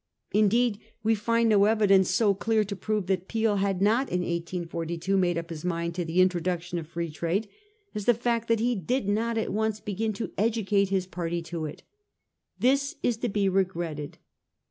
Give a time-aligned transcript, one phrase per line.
[0.33, 5.15] Indeed we find no evidence so clear to prove that Peel had not in 1842
[5.15, 7.47] made up his mind to the introduction of Free Trade
[7.93, 11.65] as the fact that he did not at once begin to educate his party to
[11.67, 11.83] it.
[12.57, 14.17] This is to be regretted.